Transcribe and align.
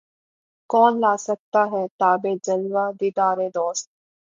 کون 0.69 0.93
لا 0.99 1.13
سکتا 1.19 1.61
ہے 1.71 1.83
تابِ 1.99 2.23
جلوۂ 2.45 2.85
دیدارِ 2.99 3.39
دوست 3.55 3.85